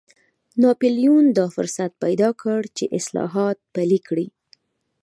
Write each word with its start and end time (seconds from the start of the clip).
ناپلیون 0.61 1.25
دا 1.37 1.45
فرصت 1.55 1.91
پیدا 2.03 2.29
کړ 2.41 2.61
چې 2.77 2.85
اصلاحات 2.97 3.57
پلي 3.73 3.99
کړي. 4.07 4.27